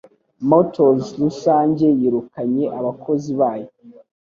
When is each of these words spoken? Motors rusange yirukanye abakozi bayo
Motors 0.49 1.05
rusange 1.21 1.87
yirukanye 1.99 2.65
abakozi 2.79 3.31
bayo 3.39 3.67